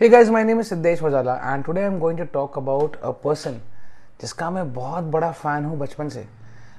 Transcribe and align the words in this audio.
Hey 0.00 0.10
guys, 0.10 0.28
my 0.28 0.42
name 0.42 0.58
is 0.58 0.70
Siddesh 0.70 0.98
Wajala 0.98 1.42
and 1.42 1.64
today 1.64 1.86
I'm 1.86 1.98
going 1.98 2.18
to 2.18 2.26
talk 2.26 2.56
about 2.58 2.96
a 3.02 3.12
person 3.14 3.54
जिसका 4.20 4.50
मैं 4.50 4.64
बहुत 4.72 5.04
बड़ा 5.04 5.30
fan 5.32 5.64
हूँ 5.64 5.78
बचपन 5.78 6.08
से। 6.08 6.24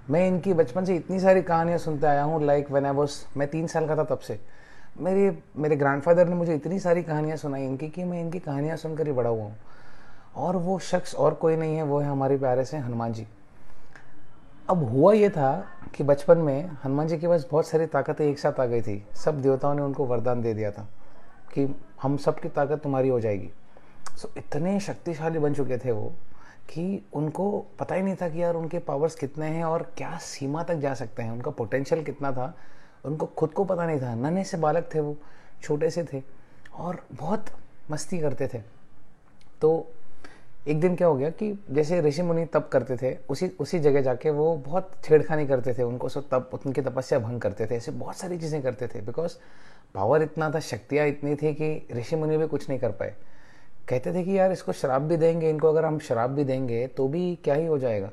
मैं 0.10 0.28
इनकी 0.28 0.54
बचपन 0.54 0.86
से 0.86 0.96
इतनी 0.96 1.20
सारी 1.20 1.42
कहानियाँ 1.42 1.78
सुनते 1.78 2.08
आया 2.08 2.24
हूँ 2.24 2.44
लाइक 2.46 2.70
वेन 2.72 2.86
आई 2.86 2.92
वॉज़ 2.94 3.16
मैं 3.38 3.48
तीन 3.48 3.66
साल 3.68 3.88
का 3.88 3.96
था 3.96 4.04
तब 4.04 4.20
से। 4.20 4.40
मेरे 5.00 5.38
मेरे 5.58 5.76
ग्रैंडफादर 5.76 6.28
ने 6.28 6.36
मुझे 6.36 6.56
इतनी 6.56 6.80
सारी 6.80 7.04
कहानियाँ 7.04 7.38
सुनाई 7.38 7.66
इनकी 7.66 7.90
कि 7.90 8.04
मैं 8.04 8.22
इनकी 8.22 8.40
कहानियाँ 8.40 8.78
सुनकर 8.78 9.08
ही 9.08 9.14
बड़ा 9.14 9.30
हुआ 9.30 9.44
हूँ। 9.44 9.56
और 10.36 10.56
वो 10.58 10.78
शख्स 10.90 11.16
और 11.16 11.34
कोई 11.42 11.56
नहीं 11.56 11.76
है 11.76 11.84
वो 11.84 12.00
है 12.00 12.10
हमारे 12.10 12.38
प्यारे 12.38 12.66
से 12.66 12.78
हनुमान 12.78 13.14
जी। 13.14 13.26
अब 14.70 14.84
हुआ 14.92 15.14
ये 15.14 15.30
था 15.30 15.52
कि 15.96 16.04
बचपन 16.04 16.38
में 16.38 16.70
हनुमान 16.84 17.08
जी 17.08 17.18
के 17.18 17.28
पास 17.28 17.48
बहुत 17.52 17.68
सारी 17.68 17.86
ताकतें 17.88 18.26
एक 18.26 18.40
साथ 18.40 18.60
आ 18.60 18.66
गई 18.66 18.82
थी। 18.82 19.04
सब 19.16 19.42
देवताओं 19.42 19.76
ने 19.76 19.82
उनको 19.82 20.06
वरदान 20.06 20.42
दे 20.42 20.54
दिया 20.54 20.72
था। 20.72 20.88
कि 21.54 21.76
हम 22.02 22.18
सब 22.18 22.40
की 22.40 22.50
ताकत 22.50 22.82
तुम्हारी 22.84 23.10
हो 23.10 23.20
जाएगी। 23.20 23.50
सो 24.18 24.28
so, 24.28 24.38
इतने 24.38 24.80
शक्तिशाली 24.80 25.40
बन 25.40 25.54
चुके 25.54 25.78
थे 25.78 25.92
वो 25.92 26.14
कि 26.70 27.06
उनको 27.14 27.66
पता 27.80 27.96
ही 27.96 28.02
नहीं 28.02 28.16
था 28.16 28.30
कि 28.30 28.42
यार 28.44 28.56
उनके 28.56 28.80
पावर्स 28.80 29.16
कितने 29.16 29.48
हैं 29.48 29.64
और 29.64 29.84
क्या 29.98 30.18
सीमा 30.18 30.64
तक 30.64 30.76
जा 30.76 30.94
सकते 30.94 31.24
हैं। 31.24 31.32
उनका 31.32 31.52
पोटेंशियल 31.52 32.04
कितना 32.04 32.32
था 32.32 32.54
उनको 33.06 33.26
खुद 33.26 33.52
को 33.52 33.64
पता 33.64 33.86
नहीं 33.86 34.02
था। 34.02 34.16
नन्हे 34.16 34.44
से 34.44 34.58
बालक 34.58 34.90
थे 34.96 35.00
वो 35.00 35.16
छोटे 35.62 35.90
से 35.90 36.04
थे 36.04 36.24
और 36.76 37.06
बहुत 37.14 37.46
मस्ती 37.92 38.20
करते 38.20 38.48
थे। 38.48 38.62
तो 39.62 39.92
एक 40.68 40.80
दिन 40.82 40.96
क्या 40.96 41.08
हो 41.08 41.16
गया 41.16 41.30
कि 41.30 41.52
जैसे 41.72 42.00
ऋषि 42.02 42.22
मुनि 42.22 42.46
तप 42.46 42.70
करते 42.72 42.96
थे 42.98 43.16
उसी 43.30 43.48
उसी 43.60 43.80
जगह 43.80 44.02
जाके 44.02 44.30
वो 44.30 44.56
बहुत 44.56 44.92
छेड़खानी 45.04 45.48
करते 45.48 45.74
थे 45.74 45.84
उनको 45.84 46.10
सब 46.10 46.28
तप 46.32 46.60
उनकी 46.66 46.82
तपस्या 46.82 47.20
भंग 47.20 47.42
करते 47.42 47.66
थे 47.66 47.76
ऐसे 47.76 47.92
बहुत 47.92 48.16
सारी 48.16 48.38
चीज़ें 48.38 48.62
करते 48.62 48.88
थे। 48.88 49.02
बिकॉज़ 49.02 49.36
पावर 49.94 50.22
इतना 50.22 50.50
था 50.52 50.60
शक्तियाँ 50.60 51.08
इतनी 51.08 51.36
थी 51.36 51.54
कि 51.54 51.88
ऋषि 51.92 52.16
मुनि 52.16 52.38
भी 52.38 52.48
कुछ 52.48 52.70
नहीं 52.70 52.80
कर 52.80 52.92
पाए। 52.92 53.16
कहते 53.90 54.14
थे 54.14 54.24
कि 54.24 54.38
यार 54.38 54.52
इसको 54.52 54.72
शराब 54.74 55.02
भी 55.02 55.18
देंगे 55.18 55.50
इनको 55.50 55.70
अगर 55.70 55.86
हम 55.86 56.00
शराब 56.00 56.30
भी 56.30 56.44
देंगे 56.44 56.86
तो 56.88 57.08
भी 57.08 57.36
क्या 57.44 57.56
ही 57.56 57.66
हो 57.66 57.78
जाएगा। 57.78 58.12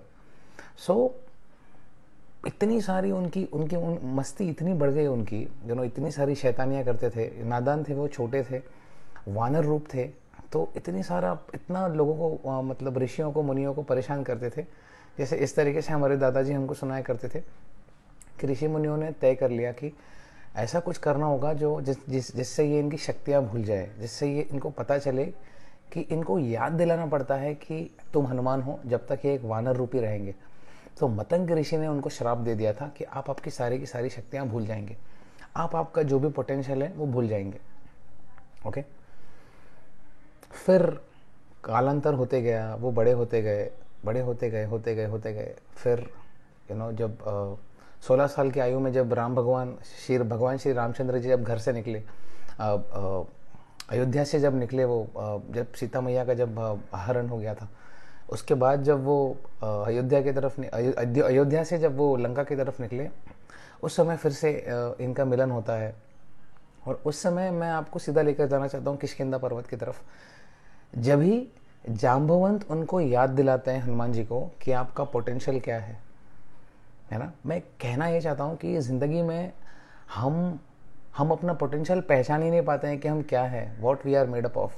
सो 0.77 0.95
so, 0.95 2.47
इतनी 2.47 2.81
सारी 2.81 3.11
उनकी 3.11 3.45
उनकी 3.53 3.77
उन 3.77 3.99
मस्ती 4.15 4.49
इतनी 4.49 4.75
बढ़ 4.75 4.91
गई 4.91 5.07
उनकी 5.07 5.47
जो 5.65 5.85
इतनी 5.85 6.11
सारी 6.11 6.35
शैतानियाँ 6.35 6.85
करते 6.85 7.11
थे। 7.11 7.45
नादान 7.45 7.85
थे 7.85 7.95
वो 7.95 8.09
छोटे 8.09 8.43
थे। 8.43 8.61
वानर 9.29 9.65
रूप 9.65 9.87
थे। 9.95 10.24
तो 10.55 10.69
इतनी 10.77 11.03
सारा 11.03 11.39
इतना 11.55 11.87
लोगों 11.89 12.15
को 12.15 12.51
आ, 12.51 12.61
मतलब 12.63 12.99
ऋषियों 12.99 13.33
को 13.33 13.43
मुनियों 13.43 13.75
को 13.75 13.83
परेशान 13.83 14.23
करते 14.23 14.51
थे। 14.51 14.63
जैसे 15.19 15.37
इस 15.37 15.55
तरीके 15.57 15.83
से 15.83 15.93
हमारे 15.93 16.17
दादाजी 16.17 16.53
हमको 16.53 16.75
सुनाया 16.75 17.03
करते 17.03 17.29
थे 17.29 17.41
कि 18.41 18.47
ऋषि 18.47 18.69
मुनियों 18.69 18.97
ने 18.97 19.11
तय 19.13 19.35
कर 19.35 19.51
लिया 19.51 19.73
कि 19.73 19.93
ऐसा 20.57 20.81
कुछ 20.81 20.99
करना 20.99 21.27
होगा 21.27 21.53
जो 21.53 21.81
जिस 21.81 21.97
जिस 22.09 22.37
जिससे 22.37 22.65
ये 22.65 22.79
इनकी 22.79 22.97
शक्तियाँ 22.97 23.43
भूल 23.43 23.63
जाए 23.63 23.91
जिससे 24.01 24.33
ये 24.33 24.43
इनको 24.43 24.71
पता 24.71 24.99
चले 24.99 25.25
कि 25.93 26.01
इनको 26.01 26.39
याद 26.39 26.73
दिलाना 26.73 27.07
पड़ता 27.07 27.35
है 27.35 27.55
कि 27.55 27.91
तुम 28.13 28.27
हनुमान 28.27 28.63
हो 28.63 28.81
जब 28.87 29.07
तक 29.07 29.21
ये 29.25 29.35
एक 29.35 29.45
वानर 29.45 29.77
रूपी 29.77 30.01
रहेंगे। 30.01 30.35
तो 30.99 31.09
मतंग 31.09 31.51
ऋषि 31.51 31.77
ने 31.77 31.89
उनको 31.89 32.11
श्राप 32.11 32.39
दे 32.39 32.55
दिया 32.55 32.73
था 32.73 32.93
कि 32.99 33.05
आप 33.05 33.31
आपकी 33.31 33.51
सारी 33.51 33.79
की 33.79 33.87
सारी 33.87 34.11
शक्तियाँ 34.11 34.47
भूल 34.47 34.67
जाएँगे। 34.67 34.97
आप 35.57 35.77
आपका 35.77 36.03
जो 36.03 36.19
भी 36.19 36.29
पोटेंशियल 36.29 36.83
है 36.83 36.93
वो 36.93 37.07
भूल 37.07 37.29
जाएँगे। 37.29 37.61
ओके 38.69 39.04
फिर 40.55 40.83
कालांतर 41.65 42.15
होते 42.15 42.41
गया, 42.43 42.75
वो 42.75 42.91
बड़े 42.93 43.13
होते 43.13 43.43
गए, 43.43 43.71
बड़े 44.05 44.21
होते 44.21 44.51
गए 44.51 44.65
होते 44.65 44.95
गए 44.95 45.07
होते 45.07 45.33
गए। 45.33 45.55
फिर 45.75 46.09
यू 46.71 46.77
नो 46.77 46.91
जब 46.93 47.59
सोलह 48.03 48.27
साल 48.27 48.51
की 48.51 48.61
आयु 48.61 48.81
में 48.81 48.93
जब 48.93 49.13
राम 49.15 49.35
भगवान, 49.35 49.77
श्री 49.97 50.19
भगवान 50.19 50.57
श्री 50.59 50.73
रामचंद्र 50.73 51.19
जी 51.19 51.29
जब 51.29 51.45
घर 51.45 51.59
से 51.59 51.73
निकले 51.73 52.03
अयोध्या 53.91 54.25
से 54.25 54.41
जब 54.41 54.55
निकले 54.59 54.85
वो 54.85 55.07
जब 55.51 55.73
सीता 55.73 56.01
मैया 56.01 56.25
का 56.25 56.35
जब 56.35 56.59
हरण 56.95 57.29
हो 57.29 57.39
गया 57.39 57.55
था, 57.55 57.69
उसके 58.33 58.55
बाद 58.55 58.83
जब 58.83 59.05
वो 59.05 59.37
अयोध्या 59.63 60.21
की 60.23 60.33
तरफ़ 60.33 60.61
अयोध्या 60.61 61.65
से 61.65 61.79
जब 61.79 61.97
वो 61.97 62.15
लंका 62.17 62.45
की 62.45 62.57
तरफ़ 62.57 62.81
निकले, 62.83 63.09
उस 63.83 63.97
समय 63.97 64.17
फिर 64.17 64.33
से 64.33 64.51
इनका 65.01 65.25
मिलन 65.25 65.51
होता 65.51 65.77
है। 65.77 65.95
और 66.87 67.01
उस 67.07 67.23
समय 67.23 67.51
मैं 67.51 67.71
आपको 67.71 67.99
सीधा 67.99 68.23
लेकर 68.23 68.47
जाना 68.47 68.67
चाहता 68.69 68.91
हूँ 68.91 68.99
किशकिंदा 68.99 69.39
पर्वत 69.39 69.67
की 69.67 69.77
तरफ़। 69.77 70.01
जब 70.99 71.21
ही 71.21 71.47
जाम्बवंत 71.91 72.71
उनको 72.71 73.01
याद 73.01 73.31
दिलाते 73.31 73.71
हैं 73.71 73.83
हनुमान 73.83 74.13
जी 74.13 74.25
को 74.25 74.41
कि 74.63 74.73
आपका 74.73 75.05
पोटेंशियल 75.05 75.61
क्या 75.61 75.79
है 75.79 75.97
है 77.11 77.19
ना? 77.19 77.33
मैं 77.47 77.61
कहना 77.61 78.07
ये 78.09 78.21
चाहता 78.21 78.45
हूँ 78.45 78.57
कि 78.57 78.79
ज़िंदगी 78.81 79.23
में 79.23 79.53
हम 80.15 80.59
हम 81.17 81.31
अपना 81.31 81.53
पोटेंशियल 81.53 82.01
पहचान 82.01 82.43
ही 82.43 82.51
नहीं 82.51 82.63
पाते 82.63 82.89
हैं 82.89 82.99
कि 83.01 83.09
हम 83.09 83.23
क्या 83.23 83.43
है 83.43 83.77
what 83.81 84.07
we 84.07 84.15
are 84.15 84.27
made 84.27 84.47
up 84.47 84.57
of 84.59 84.73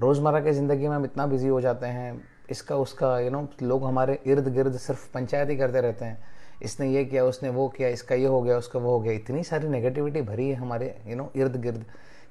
रोज़मर्रा 0.00 0.40
की 0.40 0.52
ज़िंदगी 0.52 0.88
में 0.88 0.94
हम 0.96 1.04
इतना 1.04 1.26
बिज़ी 1.26 1.48
हो 1.48 1.60
जाते 1.60 1.86
हैं, 1.86 2.20
इसका, 2.50 2.76
उसका 2.76 3.18
यू 3.20 3.30
नो 3.30 3.46
लोग 3.62 3.84
हमारे 3.84 4.18
इर्द 4.26 4.48
गिर्द 4.48 4.76
सिर्फ़ 4.76 5.06
पंचायत 5.14 5.48
ही 5.50 5.56
करते 5.56 5.80
रहते 5.80 6.04
हैं। 6.04 6.18
इसने 6.62 6.88
ये 6.88 7.04
किया, 7.04 7.24
उसने 7.24 7.48
वो 7.48 7.68
किया, 7.68 7.88
इसका 7.88 8.14
ये 8.14 8.26
हो 8.26 8.40
गया, 8.42 8.56
उसका 8.58 8.78
वो 8.78 8.90
हो 8.90 9.00
गया। 9.00 9.12
इतनी 9.12 9.42
सारी 9.44 9.68
नेगेटिविटी 9.68 10.22
भरी 10.22 10.48
है 10.48 10.54
हमारे 10.54 10.94
यू 11.06 11.16
नो 11.16 11.30
इर्द 11.36 11.56
गिर्द 11.56 11.84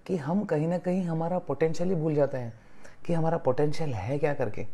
कि 0.08 0.18
हम 0.18 0.44
कहीं 0.46 0.68
ना 0.68 0.78
कहीं 0.78 1.04
हमारा 1.04 1.40
पोटेंशियल 1.40 1.90
ही 1.90 1.96
भूल 1.96 2.16
जाते 2.16 2.38
हैं। 2.38 2.54
कि 3.08 3.14
हमारा 3.14 3.38
पोटेंशियल 3.38 3.94
है 3.94 4.18
क्या 4.20 4.34
करके? 4.34 4.66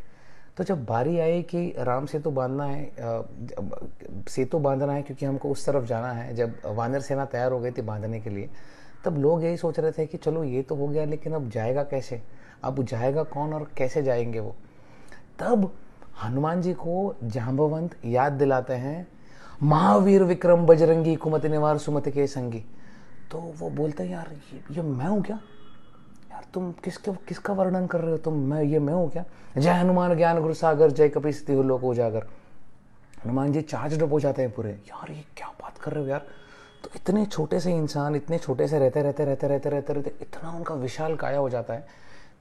तो 0.57 0.63
जब 0.63 0.85
बारी 0.85 1.19
आई 1.19 1.41
कि 1.41 1.73
राम 1.79 2.05
सेतु 2.05 2.31
बांधना 2.31 2.65
है 2.65 2.91
सेतु 4.29 4.59
बांधना 4.59 4.93
है 4.93 5.01
क्योंकि 5.01 5.25
हमको 5.25 5.49
उस 5.49 5.65
तरफ़ 5.65 5.85
जाना 5.85 6.11
है 6.11 6.33
जब 6.35 6.61
वानर 6.65 7.01
सेना 7.01 7.25
तैयार 7.25 7.51
हो 7.51 7.59
गई 7.59 7.71
थी 7.71 7.81
बांधने 7.81 8.19
के 8.19 8.29
लिए 8.29 8.49
तब 9.05 9.17
लोग 9.17 9.43
यही 9.43 9.57
सोच 9.57 9.79
रहे 9.79 9.91
थे 9.91 10.05
कि 10.05 10.17
चलो 10.17 10.43
ये 10.43 10.61
तो 10.61 10.75
हो 10.75 10.87
गया 10.87 11.05
लेकिन 11.05 11.33
अब 11.33 11.49
जाएगा 11.49 11.83
कैसे? 11.83 12.21
अब 12.63 12.83
जाएगा 12.83 13.23
कौन 13.23 13.53
और 13.53 13.67
कैसे 13.77 14.03
जाएँगे 14.03 14.39
वो? 14.39 14.55
तब 15.39 15.71
हनुमान 16.23 16.61
जी 16.61 16.73
को 16.73 17.15
जाम्बवंत 17.23 17.95
याद 18.05 18.33
दिलाते 18.33 18.73
हैं 18.73 19.07
महावीर 19.63 20.23
विक्रम 20.23 20.65
बजरंगी 20.65 21.15
कुमत 21.15 21.45
निवार 21.45 21.77
सुमत 21.77 22.09
के 22.09 22.27
संगी। 22.27 22.63
तो 23.31 23.39
वो 23.59 23.69
बोलते 23.69 24.03
हैं 24.03 24.11
यार 24.11 24.31
ये, 24.53 24.59
ये 24.71 24.81
मैं 24.81 25.05
हूँ 25.05 25.21
क्या? 25.23 25.39
यार 26.43 26.51
तुम 26.53 26.71
किसके, 26.71 27.11
किसका 27.11 27.53
वर्णन 27.53 27.87
कर 27.87 28.01
रहे 28.01 28.11
हो? 28.11 28.17
तुम, 28.17 28.33
मैं, 28.33 28.63
ये 28.63 28.79
मैं 28.79 28.93
हूँ 28.93 29.11
क्या? 29.11 29.25
जय 29.57 29.69
हनुमान 29.69 30.15
ज्ञान 30.15 30.41
गुरु 30.41 30.53
सागर, 30.53 30.91
जय 30.91 31.09
कपी 31.09 31.31
स्थिति 31.31 31.63
लोक 31.63 31.83
उजागर। 31.83 32.23
हनुमान 33.25 33.51
जी, 33.51 33.61
चार्ज 33.61 34.01
हो 34.01 34.19
जाते 34.19 34.41
हैं 34.41 34.51
पूरे। 34.51 34.71
यार, 34.71 35.11
ये 35.11 35.25
क्या 35.37 35.47
बात 35.47 35.77
कर 35.77 35.91
रहे 35.91 36.03
हो 36.03 36.09
यार? 36.09 36.25
तो 36.83 36.89
इतने 36.95 37.25
छोटे 37.25 37.59
से 37.59 37.75
इंसान, 37.75 38.15
इतने 38.15 38.37
छोटे 38.37 38.67
से 38.67 38.79
रहते 38.79 39.01
रहते 39.01 39.25
रहते 39.25 39.47
रहते 39.47 39.69
रहते 39.69 39.93
रहते, 39.93 40.13
इतना 40.21 40.51
उनका 40.51 40.75
विशाल 40.75 41.15
काया 41.15 41.39
हो 41.39 41.49
जाता 41.49 41.73
है 41.73 41.87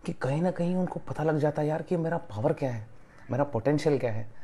कि 0.06 0.12
कहीं 0.12 0.42
ना 0.42 0.50
कहीं 0.50 0.76
उनको 0.76 1.00
पता 1.08 1.22
लग 1.22 1.38
जाता 1.38 1.62
है, 1.62 1.68
यार, 1.68 1.82
कि 1.82 1.96
मेरा 1.96 2.16
पावर 2.16 2.52
क्या 2.52 2.70
है? 2.70 2.86
मेरा 3.30 3.44
पोटेंशियल 3.44 3.98
क्या 3.98 4.12
है? 4.12 4.41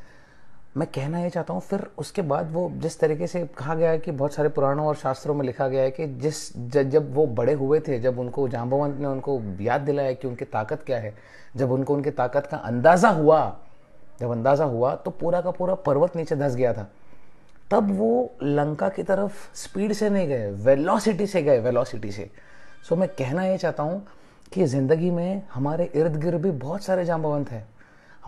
मैं 0.76 0.86
कहना 0.86 1.20
ये 1.20 1.30
चाहता 1.30 1.52
हूँ, 1.52 1.60
फिर 1.60 1.86
उसके 1.98 2.22
बाद 2.22 2.50
वो 2.52 2.70
जिस 2.74 2.98
तरीके 3.00 3.26
से 3.26 3.44
कहा 3.58 3.74
गया 3.74 3.90
है 3.90 3.98
कि 3.98 4.10
बहुत 4.12 4.34
सारे 4.34 4.48
पुराणों 4.48 4.86
और 4.86 4.96
शास्त्रों 4.96 5.34
में 5.34 5.44
लिखा 5.46 5.68
गया 5.68 5.82
है 5.82 5.90
कि 5.90 6.06
जिस 6.18 6.56
जब 6.68 7.14
वो 7.14 7.26
बड़े 7.28 7.52
हुए 7.52 7.80
थे, 7.80 7.98
जब 8.00 8.18
उनको 8.18 8.48
जाम्बवंत 8.48 8.98
ने 9.00 9.06
उनको 9.06 9.40
याद 9.60 9.80
दिलाया 9.80 10.12
कि 10.12 10.28
उनकी 10.28 10.44
ताकत 10.46 10.82
क्या 10.86 10.98
है, 10.98 11.14
जब 11.56 11.72
उनको 11.72 11.94
उनकी 11.94 12.10
ताकत 12.12 12.46
का 12.46 12.56
अंदाज़ा 12.58 13.08
हुआ, 13.10 13.56
जब 14.20 14.30
अंदाज़ा 14.30 14.64
हुआ 14.66 14.94
तो 14.94 15.10
पूरा 15.12 15.40
का 15.40 15.50
पूरा 15.50 15.74
पर्वत 15.76 16.16
नीचे 16.16 16.36
धस 16.36 16.54
गया 16.54 16.72
था। 16.72 16.88
तब 17.70 17.90
वो 17.96 18.30
लंका 18.42 18.88
की 18.88 19.02
तरफ़ 19.02 19.32
स्पीड 19.56 19.92
से 19.92 20.10
नहीं 20.10 20.28
गए, 20.28 20.50
वेलोसिटी 20.52 21.26
से 21.26 21.42
गए, 21.42 21.58
वेलोसिटी 21.60 22.12
से। 22.12 22.30
सो 22.88 22.96
मैं 22.96 23.08
कहना 23.08 23.44
ये 23.44 23.58
चाहता 23.58 23.82
हूँ 23.82 24.06
कि 24.52 24.64
ज़िंदगी 24.66 25.10
में 25.10 25.42
हमारे 25.54 25.90
इर्द 25.94 26.16
गिर्द 26.16 26.40
भी 26.42 26.50
बहुत 26.52 26.82
सारे 26.82 27.04
जाम्बवंत 27.04 27.50
हैं। 27.50 27.66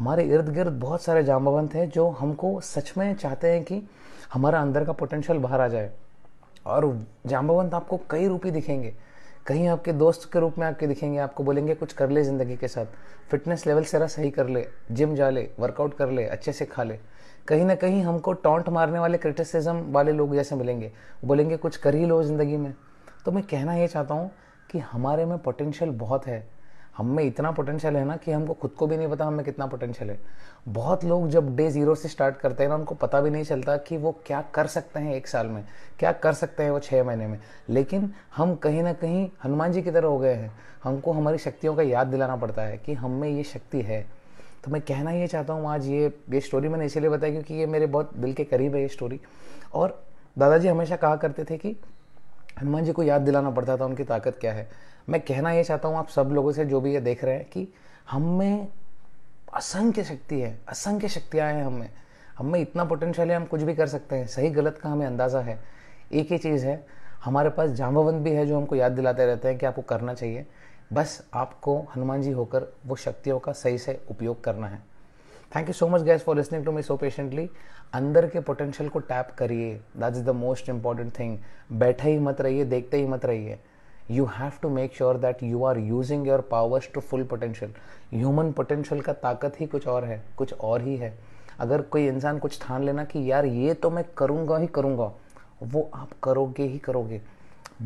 हमारे 0.01 0.23
इर्द 0.25 0.49
गिर्द 0.49 0.73
बहुत 0.81 1.03
सारे 1.03 1.23
जामबंद 1.23 1.73
हैं 1.73 1.89
जो 1.91 2.09
हमको 2.11 2.61
सच 2.61 2.93
में 2.99 3.15
चाहते 3.15 3.49
हैं 3.49 3.63
कि 3.65 3.83
हमारा 4.33 4.61
अंदर 4.61 4.85
का 4.85 4.93
पोटेंशियल 4.93 5.39
बाहर 5.39 5.61
आ 5.61 5.67
जाए। 5.69 5.91
और 6.67 6.87
जाम्बवंत 7.27 7.75
आपको 7.75 7.99
कई 8.11 8.29
रूपी 8.29 8.51
दिखेंगे। 8.51 8.93
कहीं 9.47 9.67
आपके 9.69 9.93
दोस्त 9.93 10.29
के 10.33 10.41
रूप 10.41 10.59
में 10.59 10.67
आपके 10.67 10.87
दिखेंगे, 10.87 11.19
आपको 11.19 11.45
बोलेंगे, 11.45 11.75
कुछ 11.75 11.93
कर 11.93 12.11
ले 12.11 12.23
ज़िंदगी 12.25 12.57
के 12.57 12.69
साथ। 12.69 12.87
फिटनेस 13.31 13.67
लेवल 13.67 13.85
जरा 13.85 14.07
सही 14.07 14.31
कर 14.31 14.49
ले 14.49 14.67
जिम 14.91 15.15
जा 15.15 15.29
ले 15.31 15.49
वर्कआउट 15.59 15.95
कर 15.95 16.11
ले, 16.11 16.25
अच्छे 16.25 16.53
से 16.53 16.65
खा 16.65 16.83
ले। 16.83 16.99
कहीं 17.49 17.65
ना 17.65 17.75
कहीं 17.75 18.03
हमको 18.03 18.33
टॉन्ट 18.33 18.69
मारने 18.69 18.99
वाले 18.99 19.19
क्रिटिसिज्म 19.19 19.93
वाले 19.93 20.13
लोग 20.13 20.35
जैसे 20.35 20.57
मिलेंगे। 20.57 20.91
बोलेंगे, 21.25 21.57
कुछ 21.57 21.77
कर 21.77 21.95
ही 21.95 22.07
लो 22.07 22.23
ज़िंदगी 22.23 22.57
में। 22.57 22.73
तो 23.25 23.33
मैं 23.33 23.43
कहना 23.43 23.75
ये 23.75 23.89
चाहता 23.89 24.15
हूँ 24.15 24.31
कि 24.71 24.79
हमारे 24.79 25.25
में 25.25 25.37
पोटेंशियल 25.39 25.91
बहुत 25.91 26.27
है। 26.27 26.60
हम 27.01 27.07
में 27.07 27.23
इतना 27.25 27.51
पोटेंशियल 27.51 27.97
है 27.97 28.05
ना 28.05 28.17
कि 28.17 28.31
हमको 28.33 28.55
खुद 28.55 28.71
को 28.71 28.87
भी 28.87 28.97
नहीं 28.97 29.09
पता 29.09 29.25
हमें 29.25 29.45
कितना 29.45 29.67
पोटेंशियल 29.67 30.11
है। 30.11 30.19
बहुत 30.69 31.05
लोग 31.05 31.29
जब 31.29 31.55
डे 31.57 31.69
ज़ीरो 31.71 31.95
से 31.95 32.09
स्टार्ट 32.09 32.37
करते 32.37 32.63
हैं 32.63 32.71
ना, 32.71 32.77
उनको 32.77 32.95
पता 32.95 33.21
भी 33.21 33.31
नहीं 33.31 33.45
चलता 33.45 33.77
कि 33.79 33.97
वो 33.97 34.13
क्या 34.27 34.41
कर 34.55 34.67
सकते 34.67 35.01
हैं 35.01 35.15
एक 35.15 35.29
साल 35.29 35.47
में, 35.47 35.65
क्या 35.99 36.13
कर 36.15 36.33
सकते 36.33 36.63
हैं 36.63 36.71
वो 36.71 36.79
छः 36.81 37.05
महीने 37.05 37.27
में। 37.27 37.39
लेकिन 37.69 38.13
हम 38.37 38.55
कहीं 38.57 38.83
ना 38.83 38.93
कहीं 38.95 39.29
हनुमान 39.45 39.73
जी 39.73 39.83
की 39.83 39.91
तरह 39.91 40.09
हो 40.09 40.19
गए 40.19 40.35
हैं। 40.35 40.53
हमको 40.85 41.13
हमारी 41.13 41.39
शक्तियों 41.39 41.75
का 41.77 41.83
याद 41.83 42.07
दिलाना 42.07 42.37
पड़ता 42.37 42.63
है 42.63 42.77
कि 42.77 42.95
हम 42.95 43.21
में 43.21 43.29
ये 43.29 43.45
शक्ति 43.45 43.83
है। 43.83 44.05
तो 44.65 44.71
मैं 44.71 44.81
कहना 44.83 45.11
ये 45.11 45.27
चाहता 45.27 45.53
हूँ, 45.53 45.69
आज 45.69 45.87
ये 45.87 46.13
ये 46.31 46.41
स्टोरी 46.41 46.69
मैंने 46.69 46.87
इसीलिए 46.87 47.11
बताया 47.11 47.33
क्योंकि 47.33 47.55
ये 47.55 47.67
मेरे 47.67 47.87
बहुत 47.87 48.17
दिल 48.17 48.33
के 48.33 48.45
करीब 48.45 48.75
है 48.75 48.83
ये 48.83 48.89
स्टोरी 48.89 49.21
और 49.75 50.03
दादाजी 50.39 50.69
हमेशा 50.69 50.97
कहा 50.97 51.17
करते 51.17 51.45
थे 51.45 51.57
कि 51.57 51.77
हनुमान 52.57 52.85
जी 52.85 52.93
को 52.93 53.03
याद 53.03 53.23
दिलाना 53.23 53.51
पड़ता 53.51 53.77
था, 53.77 53.85
उनकी 53.85 54.05
ताकत 54.05 54.39
क्या 54.41 54.53
है? 54.53 54.69
मैं 55.09 55.21
कहना 55.21 55.53
ये 55.53 55.65
चाहता 55.65 55.89
हूँ, 55.89 55.97
आप 55.99 56.09
सब 56.09 56.31
लोगों 56.33 56.53
से 56.53 56.65
जो 56.65 56.81
भी 56.81 56.93
ये 56.95 57.01
देख 57.01 57.25
रहे 57.25 57.35
हैं 57.35 57.45
कि 57.45 57.69
हम 58.11 58.23
में 58.39 58.69
असंख्य 59.55 60.05
शक्ति 60.05 60.41
है, 60.41 60.59
असंख्य 60.69 61.09
शक्तियाँ 61.09 61.53
हैं 61.53 61.65
हमें 61.65 61.91
हम 62.39 62.47
में 62.47 62.61
इतना 62.61 62.85
पोटेंशियल 62.85 63.31
है, 63.31 63.37
हम 63.37 63.45
कुछ 63.45 63.63
भी 63.63 63.75
कर 63.75 63.87
सकते 63.87 64.17
हैं। 64.17 64.27
सही 64.27 64.51
गलत 64.51 64.79
का 64.79 64.89
हमें 64.89 65.07
अंदाज़ा 65.07 65.41
है। 65.41 65.59
एक 66.13 66.33
ही 66.33 66.39
चीज़ 66.39 66.67
है, 66.67 66.87
हमारे 67.25 67.51
पास 67.51 67.71
जाम्बवंत 67.71 68.23
भी 68.23 68.31
है 68.31 68.47
जो 68.47 68.57
हमको 68.57 68.77
याद 68.77 68.93
दिलाते 68.93 69.27
रहते 69.27 69.49
हैं 69.49 69.59
कि 69.59 69.67
आपको 69.67 69.83
करना 69.83 70.15
चाहिए। 70.15 70.47
बस 70.93 71.23
आपको 71.35 71.79
हनुमान 71.97 72.23
जी 72.23 72.31
होकर 72.31 72.67
वो 72.87 72.97
शक्तियों 72.97 73.39
का 73.39 73.53
सही 73.53 73.79
से 73.79 74.01
उपयोग 74.11 74.43
करना 74.45 74.67
है। 74.67 74.83
Thank 75.53 75.69
you 75.69 75.73
so 75.73 75.89
much 75.89 76.03
guys 76.03 76.23
for 76.23 76.37
listening 76.37 76.65
to 76.65 76.73
me 76.73 76.83
so 76.83 76.97
patiently 76.97 77.49
अंदर 77.95 78.27
के 78.31 78.41
पोटेंशियल 78.41 78.89
को 78.89 78.99
टैप 79.01 79.31
करिए। 79.39 79.73
That 79.97 80.17
is 80.17 80.25
the 80.25 80.31
most 80.37 80.69
important 80.69 81.19
thing 81.19 81.39
बैठे 81.73 82.11
ही 82.11 82.19
मत 82.19 82.41
रहिए, 82.41 82.65
देखते 82.65 82.97
ही 82.97 83.07
मत 83.07 83.25
रहिए। 83.25 83.59
You 84.11 84.25
have 84.35 84.53
to 84.63 84.69
make 84.69 84.95
sure 84.95 85.17
that 85.19 85.43
you 85.43 85.65
are 85.65 85.79
using 85.79 86.27
your 86.29 86.41
powers 86.51 86.89
to 86.95 87.01
full 87.01 87.25
potential 87.25 87.73
human 88.13 88.53
potential 88.53 89.01
का 89.01 89.13
ताकत 89.15 89.61
ही 89.61 89.67
कुछ 89.67 89.87
और 89.89 90.05
है, 90.05 90.23
कुछ 90.37 90.53
और 90.55 90.83
ही 90.83 90.97
है। 90.97 91.13
अगर 91.61 91.83
कोई 91.83 92.07
इंसान 92.09 92.39
कुछ 92.39 92.61
ठान 92.63 92.85
लेना 92.85 93.05
कि 93.05 93.31
यार 93.31 93.47
ये 93.47 93.75
तो 93.75 93.91
मैं 93.91 94.05
करूँगा 94.17 94.59
ही 94.59 94.67
करूँगा, 94.67 95.13
वो 95.63 95.91
आप 95.95 96.11
करोगे 96.23 96.63
ही 96.63 96.79
करोगे। 96.79 97.21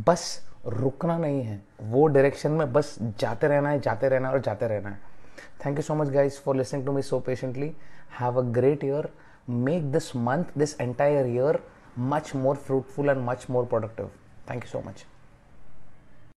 बस 0.06 0.40
रुकना 0.66 1.16
नहीं 1.19 1.43
है। 1.43 1.61
वो 1.82 2.06
डायरेक्शन 2.06 2.50
में 2.50 2.72
बस 2.72 2.96
जाते 3.19 3.49
रहना 3.49 3.70
है, 3.70 3.81
जाते 3.81 4.08
रहना 4.08 4.28
है 4.28 4.34
और 4.34 4.40
जाते 4.40 4.69
रहना 4.69 4.88
है। 4.88 5.13
Thank 5.58 5.78
you 5.78 5.82
so 5.82 5.94
much, 5.94 6.12
guys, 6.12 6.38
for 6.38 6.54
listening 6.54 6.84
to 6.86 6.92
me 6.92 7.02
so 7.02 7.20
patiently. 7.20 7.75
Have 8.08 8.36
a 8.36 8.42
great 8.42 8.82
year. 8.82 9.10
Make 9.46 9.90
this 9.92 10.14
month, 10.14 10.50
this 10.56 10.75
entire 10.75 11.26
year, 11.26 11.60
much 11.96 12.34
more 12.34 12.54
fruitful 12.54 13.08
and 13.08 13.25
much 13.25 13.48
more 13.48 13.66
productive. 13.66 14.10
Thank 14.46 14.64
you 14.64 14.70
so 14.70 14.82
much. 14.82 15.04